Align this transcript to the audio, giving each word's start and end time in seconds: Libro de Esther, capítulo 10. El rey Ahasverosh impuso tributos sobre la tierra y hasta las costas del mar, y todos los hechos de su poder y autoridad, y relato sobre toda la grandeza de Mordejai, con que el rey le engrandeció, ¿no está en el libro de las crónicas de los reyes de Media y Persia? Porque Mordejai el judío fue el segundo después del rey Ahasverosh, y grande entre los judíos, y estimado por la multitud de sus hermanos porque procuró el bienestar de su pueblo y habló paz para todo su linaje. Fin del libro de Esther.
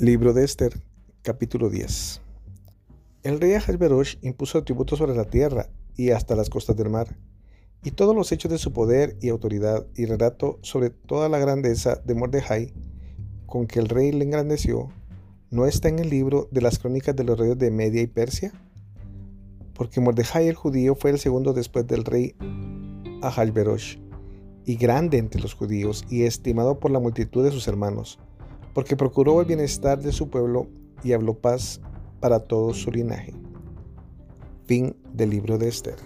Libro 0.00 0.32
de 0.32 0.44
Esther, 0.44 0.80
capítulo 1.22 1.70
10. 1.70 2.20
El 3.24 3.40
rey 3.40 3.54
Ahasverosh 3.54 4.18
impuso 4.22 4.62
tributos 4.62 5.00
sobre 5.00 5.16
la 5.16 5.24
tierra 5.24 5.70
y 5.96 6.10
hasta 6.10 6.36
las 6.36 6.48
costas 6.50 6.76
del 6.76 6.88
mar, 6.88 7.18
y 7.82 7.90
todos 7.90 8.14
los 8.14 8.30
hechos 8.30 8.48
de 8.48 8.58
su 8.58 8.72
poder 8.72 9.16
y 9.20 9.28
autoridad, 9.28 9.88
y 9.96 10.06
relato 10.06 10.60
sobre 10.62 10.90
toda 10.90 11.28
la 11.28 11.40
grandeza 11.40 11.96
de 11.96 12.14
Mordejai, 12.14 12.72
con 13.46 13.66
que 13.66 13.80
el 13.80 13.88
rey 13.88 14.12
le 14.12 14.24
engrandeció, 14.24 14.88
¿no 15.50 15.66
está 15.66 15.88
en 15.88 15.98
el 15.98 16.10
libro 16.10 16.46
de 16.52 16.60
las 16.60 16.78
crónicas 16.78 17.16
de 17.16 17.24
los 17.24 17.36
reyes 17.36 17.58
de 17.58 17.72
Media 17.72 18.00
y 18.00 18.06
Persia? 18.06 18.52
Porque 19.74 20.00
Mordejai 20.00 20.46
el 20.46 20.54
judío 20.54 20.94
fue 20.94 21.10
el 21.10 21.18
segundo 21.18 21.54
después 21.54 21.88
del 21.88 22.04
rey 22.04 22.36
Ahasverosh, 23.20 23.96
y 24.64 24.76
grande 24.76 25.18
entre 25.18 25.40
los 25.40 25.54
judíos, 25.54 26.04
y 26.08 26.22
estimado 26.22 26.78
por 26.78 26.92
la 26.92 27.00
multitud 27.00 27.42
de 27.42 27.50
sus 27.50 27.66
hermanos 27.66 28.20
porque 28.78 28.94
procuró 28.94 29.40
el 29.40 29.46
bienestar 29.48 30.00
de 30.00 30.12
su 30.12 30.30
pueblo 30.30 30.68
y 31.02 31.12
habló 31.12 31.34
paz 31.34 31.80
para 32.20 32.38
todo 32.38 32.72
su 32.72 32.92
linaje. 32.92 33.34
Fin 34.66 34.94
del 35.12 35.30
libro 35.30 35.58
de 35.58 35.66
Esther. 35.66 35.96